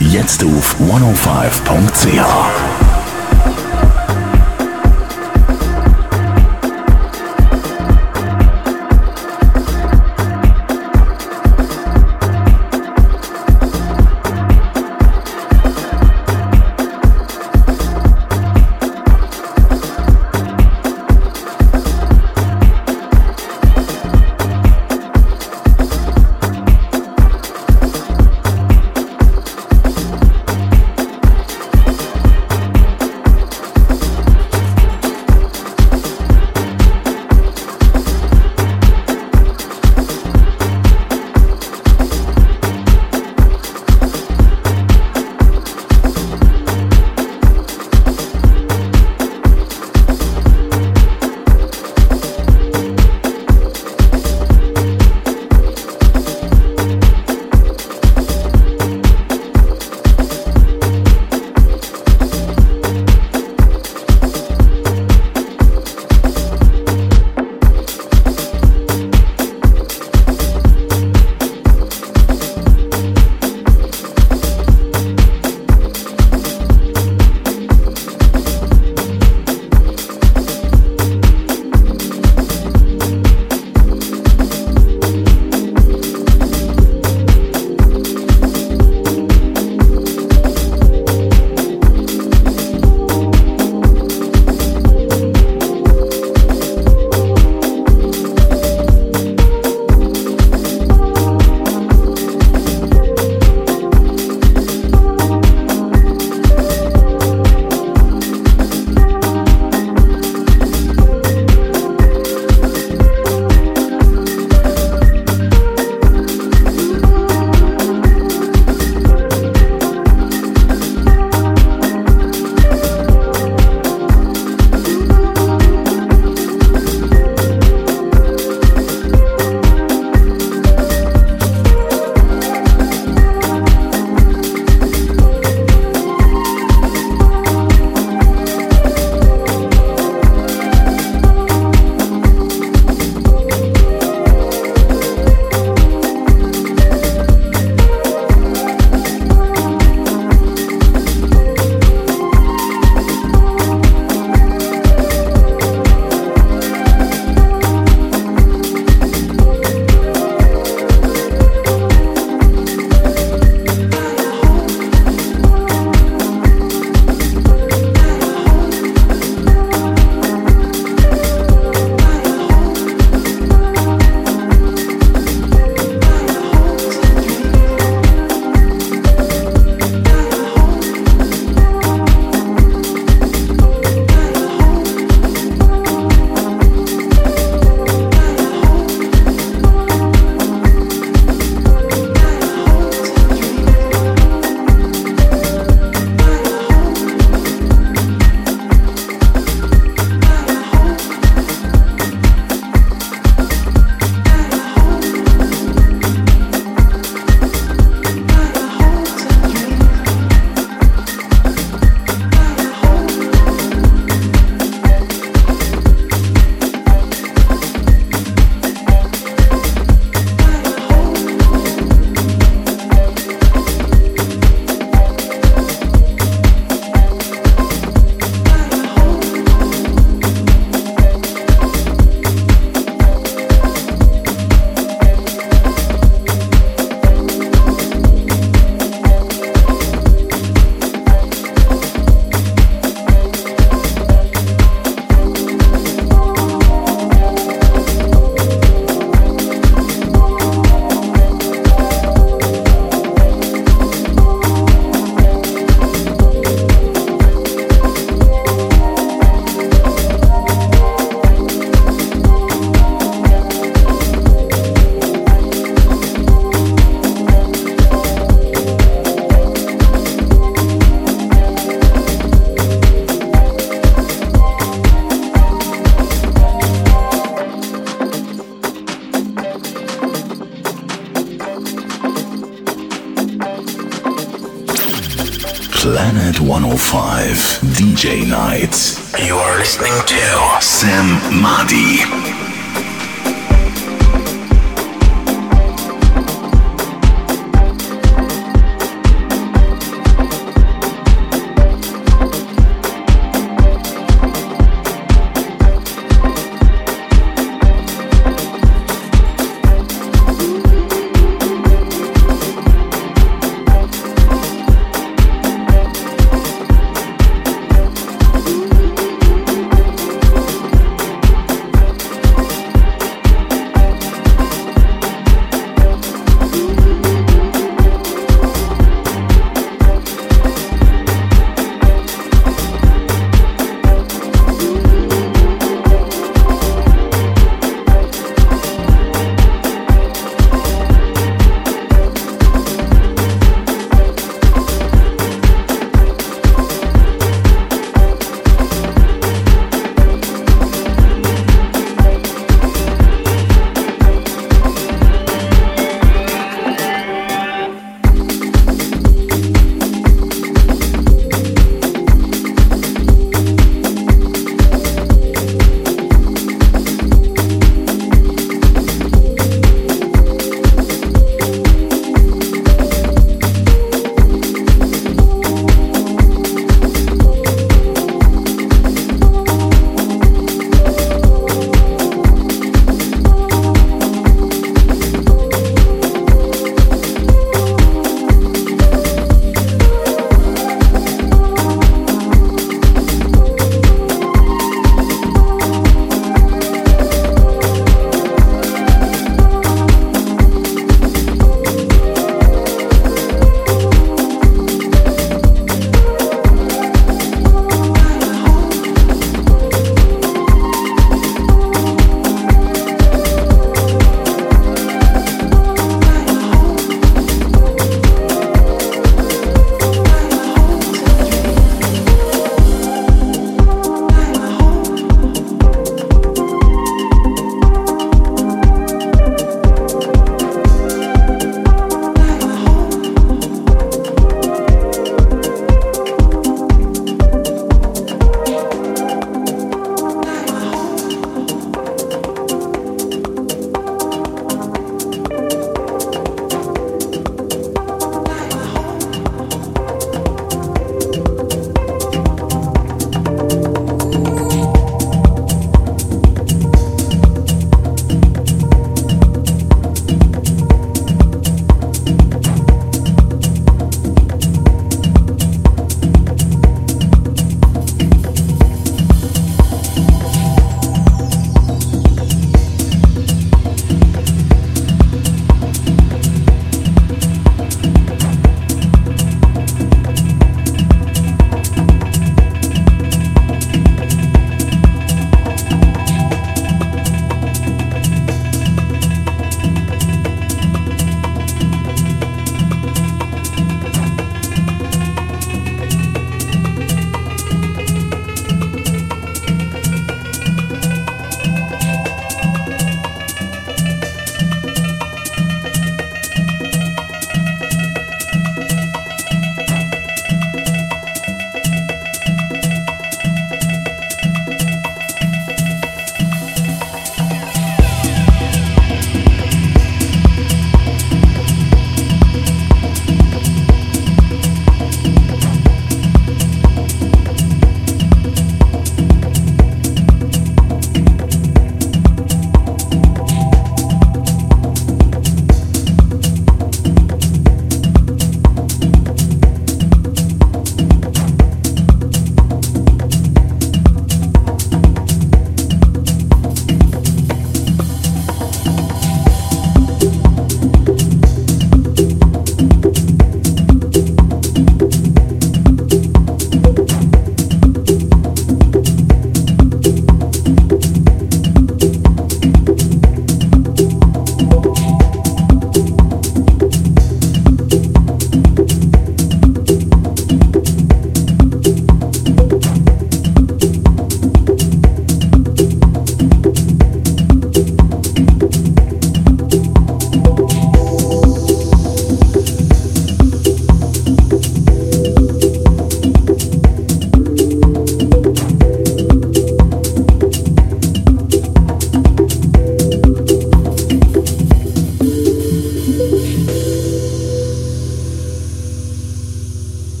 Jetzt 0.00 0.44
auf 0.44 0.76
105.ch. 0.80 2.87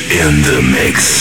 in 0.00 0.42
the 0.42 0.62
Mix. 0.62 1.13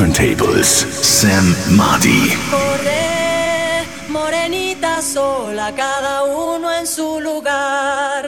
Turntables. 0.00 0.86
Sam 1.02 1.54
Madi. 1.76 2.32
Corre, 2.50 3.84
morenita 4.08 5.02
sola, 5.02 5.74
cada 5.76 6.24
uno 6.24 6.72
en 6.72 6.86
su 6.86 7.20
lugar. 7.20 8.22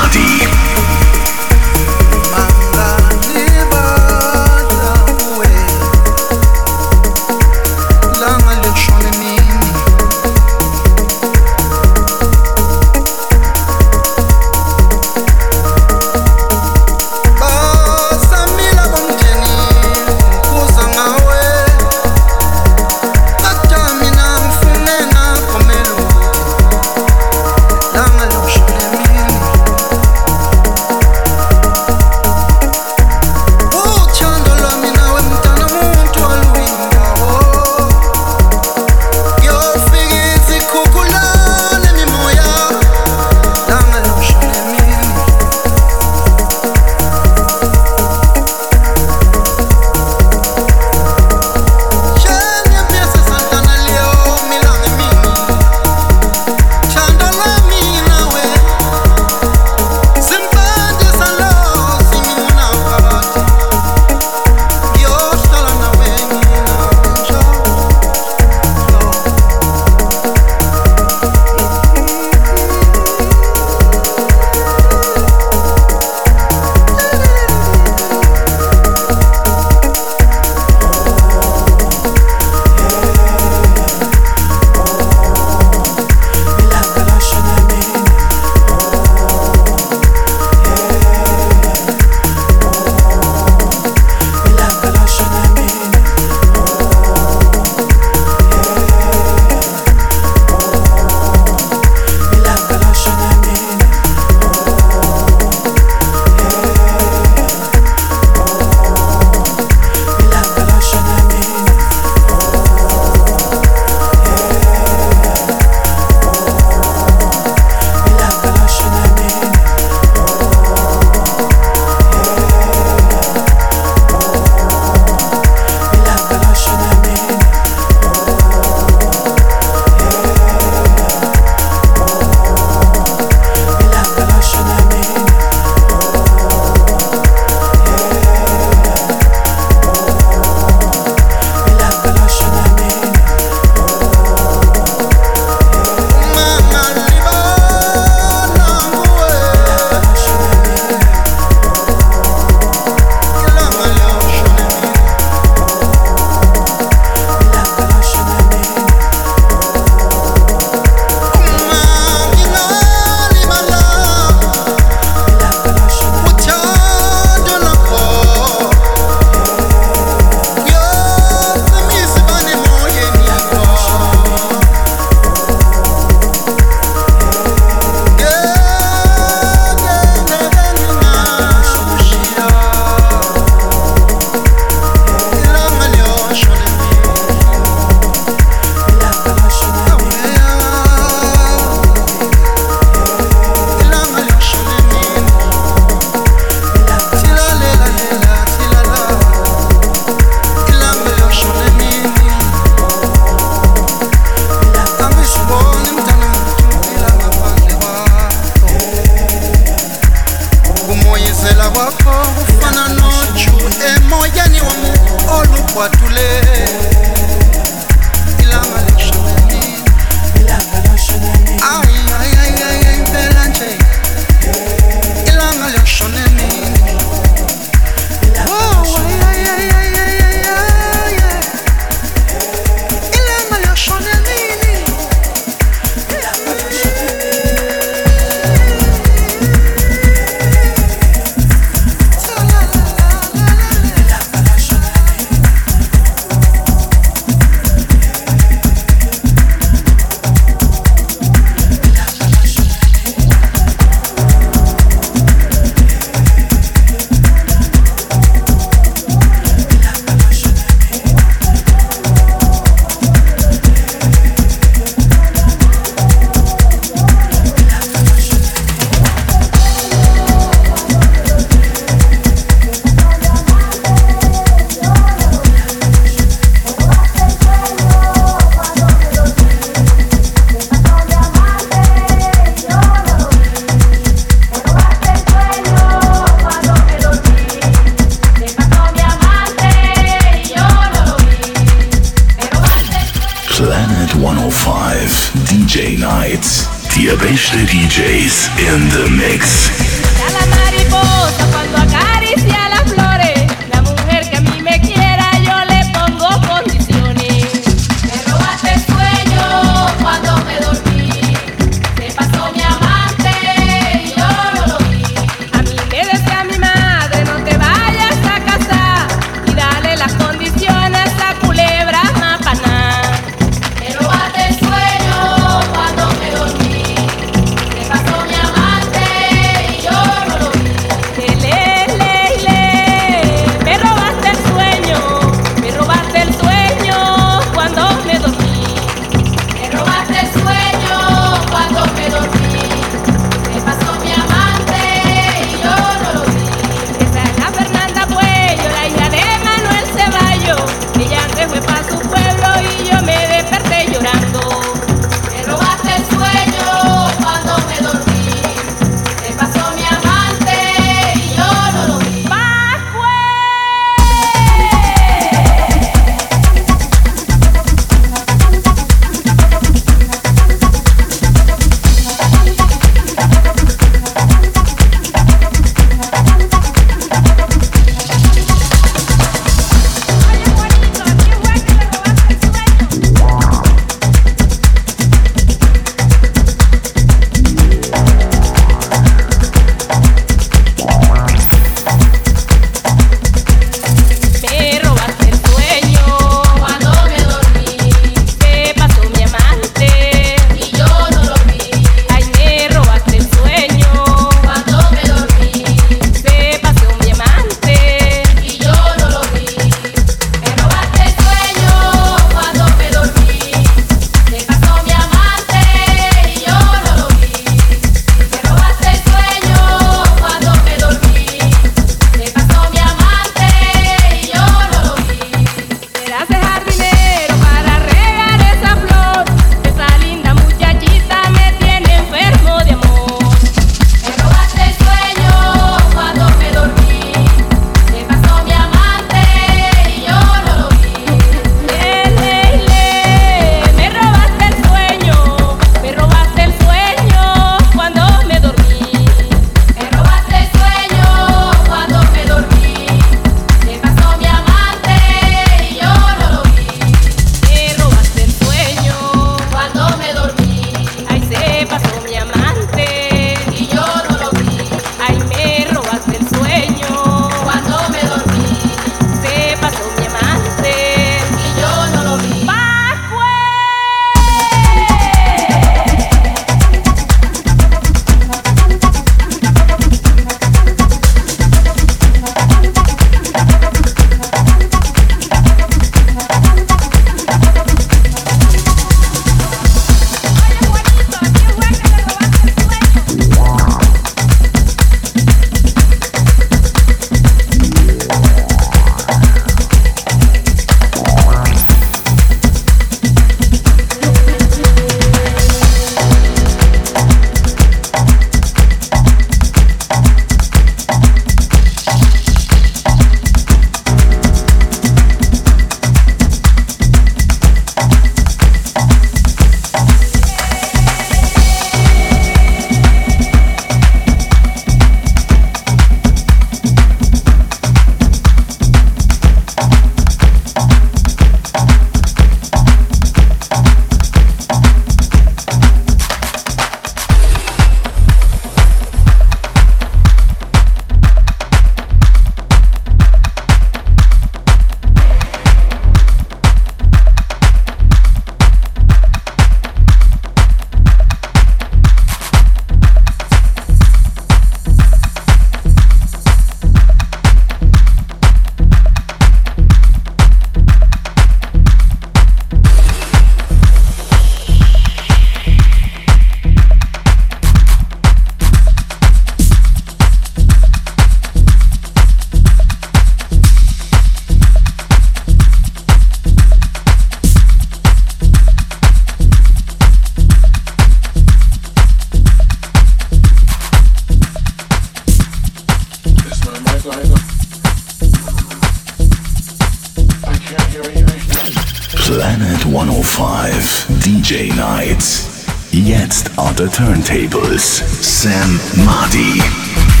Turntables. 596.71 597.83
Sam 598.01 598.59
Madi. 598.85 600.00